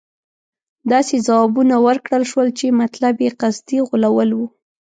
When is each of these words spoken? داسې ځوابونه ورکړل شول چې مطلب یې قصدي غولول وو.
داسې 0.91 1.15
ځوابونه 1.27 1.75
ورکړل 1.87 2.23
شول 2.31 2.47
چې 2.59 2.77
مطلب 2.81 3.15
یې 3.25 3.29
قصدي 3.41 3.79
غولول 3.87 4.29
وو. 4.33 4.47